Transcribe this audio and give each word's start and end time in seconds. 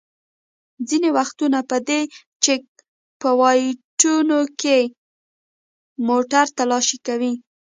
ځینې 0.87 1.09
وختونه 1.17 1.59
په 1.69 1.77
دې 1.87 2.01
چېک 2.43 2.63
پواینټونو 3.21 4.39
کې 4.61 4.79
موټر 6.07 6.45
تالاشي 6.57 6.97
کوي. 7.07 7.33